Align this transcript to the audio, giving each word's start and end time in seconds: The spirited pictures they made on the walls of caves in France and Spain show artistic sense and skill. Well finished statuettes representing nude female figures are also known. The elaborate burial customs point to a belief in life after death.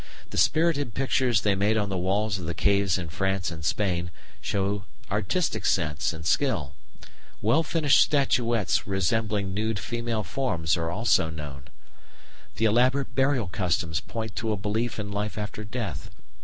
The 0.31 0.37
spirited 0.39 0.95
pictures 0.95 1.41
they 1.41 1.53
made 1.53 1.77
on 1.77 1.89
the 1.89 1.95
walls 1.95 2.39
of 2.39 2.55
caves 2.57 2.97
in 2.97 3.09
France 3.09 3.51
and 3.51 3.63
Spain 3.63 4.09
show 4.41 4.85
artistic 5.11 5.63
sense 5.63 6.11
and 6.11 6.25
skill. 6.25 6.73
Well 7.39 7.61
finished 7.61 8.01
statuettes 8.01 8.87
representing 8.87 9.53
nude 9.53 9.77
female 9.77 10.23
figures 10.23 10.75
are 10.75 10.89
also 10.89 11.29
known. 11.29 11.65
The 12.55 12.65
elaborate 12.65 13.13
burial 13.13 13.47
customs 13.47 13.99
point 13.99 14.35
to 14.37 14.51
a 14.51 14.57
belief 14.57 14.97
in 14.99 15.11
life 15.11 15.37
after 15.37 15.63
death. 15.63 16.09